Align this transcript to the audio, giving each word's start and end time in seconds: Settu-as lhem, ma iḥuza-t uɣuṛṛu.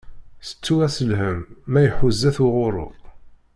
Settu-as 0.47 0.97
lhem, 1.09 1.39
ma 1.71 1.79
iḥuza-t 1.87 2.37
uɣuṛṛu. 2.45 2.87